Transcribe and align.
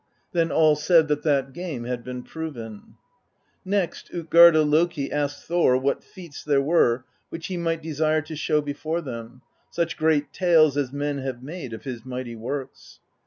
Then 0.31 0.51
all 0.51 0.75
said 0.75 1.09
that 1.09 1.21
that 1.21 1.53
game 1.53 1.83
had 1.83 2.03
been 2.03 2.23
proven." 2.23 2.95
Next, 3.79 4.09
Utgarda 4.11 4.63
Loki 4.63 5.11
asked 5.11 5.45
Thor 5.45 5.77
what 5.77 6.03
feats 6.03 6.43
there 6.43 6.59
were 6.59 7.05
which 7.29 7.45
he 7.45 7.55
might 7.57 7.83
desire 7.83 8.23
to 8.23 8.35
show 8.35 8.61
before 8.61 9.01
them: 9.01 9.43
such 9.69 9.97
great 9.97 10.33
tales 10.33 10.75
as 10.75 10.91
men 10.91 11.19
have 11.19 11.43
made 11.43 11.71
of 11.71 11.83
his 11.83 12.03
mighty 12.03 12.35
works. 12.35 12.99